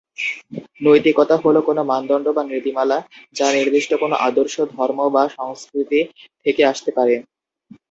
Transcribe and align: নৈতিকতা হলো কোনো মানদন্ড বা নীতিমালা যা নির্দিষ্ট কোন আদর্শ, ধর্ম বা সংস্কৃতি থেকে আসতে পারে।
নৈতিকতা 0.85 1.35
হলো 1.43 1.59
কোনো 1.61 1.81
মানদন্ড 1.91 2.27
বা 2.31 2.43
নীতিমালা 2.45 2.97
যা 3.35 3.47
নির্দিষ্ট 3.57 3.91
কোন 4.01 4.11
আদর্শ, 4.27 4.55
ধর্ম 4.75 4.99
বা 5.15 5.23
সংস্কৃতি 5.37 5.99
থেকে 6.45 6.61
আসতে 6.71 6.89
পারে। 6.97 7.15